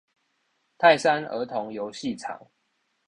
[0.79, 2.47] 泰山兒童遊戲場